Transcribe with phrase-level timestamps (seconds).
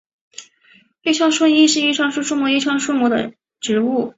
[1.03, 4.09] 愈创树亦称愈创木是愈创木属的植物。